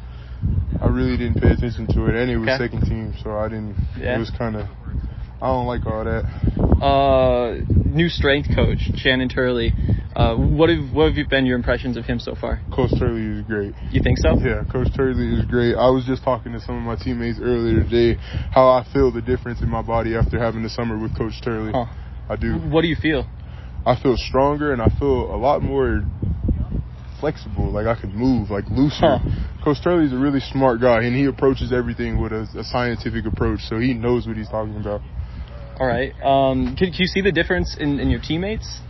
[0.80, 2.64] I really didn't pay attention to it, and it was Okay.
[2.70, 3.76] second team, so I didn't.
[3.98, 4.16] Yeah.
[4.16, 4.66] It was kind of.
[5.42, 6.24] I don't like all that.
[6.82, 9.72] Uh, new strength coach Shannon Turley.
[10.14, 12.60] Uh, what have what have you been your impressions of him so far?
[12.74, 13.74] Coach Turley is great.
[13.90, 14.38] You think so?
[14.38, 15.74] Yeah, Coach Turley is great.
[15.74, 18.20] I was just talking to some of my teammates earlier today
[18.52, 21.72] how I feel the difference in my body after having the summer with Coach Turley.
[21.72, 21.86] Huh.
[22.28, 22.54] I do.
[22.54, 23.26] What do you feel?
[23.86, 26.02] I feel stronger and I feel a lot more
[27.20, 27.70] flexible.
[27.70, 28.96] Like I can move, like looser.
[29.00, 29.18] Huh.
[29.64, 33.60] Coach Turley's a really smart guy and he approaches everything with a, a scientific approach,
[33.60, 35.00] so he knows what he's talking about.
[35.78, 36.12] All right.
[36.22, 38.80] Um, can, can you see the difference in, in your teammates?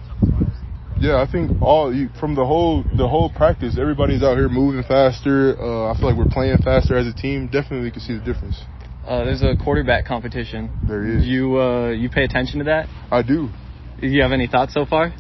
[1.01, 4.83] Yeah, I think all you, from the whole the whole practice, everybody's out here moving
[4.85, 5.53] faster.
[5.61, 7.49] Uh, I feel like we're playing faster as a team.
[7.49, 8.63] Definitely can see the difference.
[9.07, 10.71] Uh, there's a quarterback competition.
[10.89, 11.27] There is.
[11.27, 12.89] You uh, you pay attention to that?
[13.11, 13.51] I do.
[14.01, 15.11] Do you have any thoughts so far?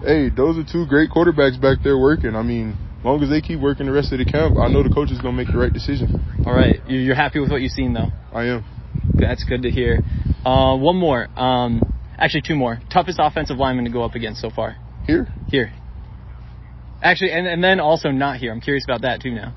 [0.00, 2.36] Hey, those are two great quarterbacks back there working.
[2.36, 4.82] I mean, as long as they keep working the rest of the camp, I know
[4.82, 6.22] the coach is gonna make the right decision.
[6.46, 6.78] All right.
[6.86, 8.12] You're happy with what you've seen though.
[8.32, 8.64] I am.
[9.14, 10.00] That's good to hear.
[10.44, 11.28] Uh, one more.
[11.38, 11.82] Um,
[12.18, 12.80] actually, two more.
[12.92, 14.76] Toughest offensive lineman to go up against so far.
[15.06, 15.28] Here?
[15.48, 15.72] Here.
[17.02, 18.50] Actually, and, and then also not here.
[18.52, 19.54] I'm curious about that too now.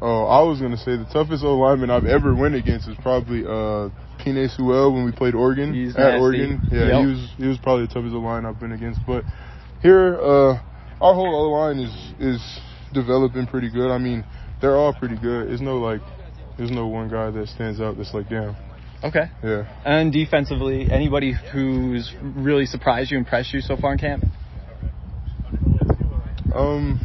[0.00, 3.44] Oh, I was gonna say the toughest O lineman I've ever went against is probably
[3.44, 3.88] uh
[4.18, 6.20] Penei Sewell when we played Oregon He's at nasty.
[6.20, 6.60] Oregon.
[6.72, 7.00] Yeah, Yep.
[7.00, 9.00] he was he was probably the toughest O line I've been against.
[9.06, 9.24] But
[9.80, 10.54] here, uh,
[11.00, 12.60] our whole O line is is
[12.92, 13.90] developing pretty good.
[13.90, 14.24] I mean,
[14.60, 15.48] they're all pretty good.
[15.48, 16.00] There's no like,
[16.58, 18.56] there's no one guy that stands out that's like, damn,
[19.04, 19.24] Okay.
[19.42, 19.82] yeah.
[19.84, 24.24] And defensively, anybody who's really surprised you, impressed you so far in camp?
[26.54, 27.00] Um,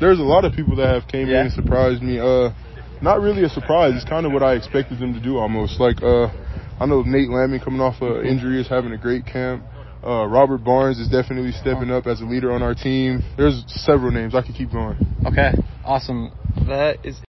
[0.00, 1.40] there's a lot of people that have came Yeah.
[1.40, 2.18] in and surprised me.
[2.18, 2.50] Uh,
[3.00, 3.94] not really a surprise.
[3.94, 5.80] It's kind of what I expected them to do almost.
[5.80, 6.28] Like, uh,
[6.80, 9.62] I know Nate Landman coming off an injury is having a great camp.
[10.06, 13.22] Uh, Robert Barnes is definitely stepping up as a leader on our team.
[13.38, 14.34] There's several names.
[14.34, 14.98] I could keep going.
[15.26, 15.52] Okay.
[15.84, 16.30] Awesome.
[16.66, 17.18] That is